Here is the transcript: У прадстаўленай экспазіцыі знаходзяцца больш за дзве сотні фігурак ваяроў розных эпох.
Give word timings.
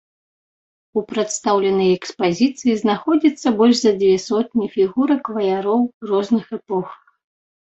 У 0.99 1.03
прадстаўленай 1.11 1.89
экспазіцыі 1.97 2.73
знаходзяцца 2.81 3.47
больш 3.59 3.77
за 3.83 3.93
дзве 3.99 4.15
сотні 4.27 4.65
фігурак 4.77 5.23
ваяроў 5.37 5.81
розных 6.15 6.45
эпох. 6.59 6.87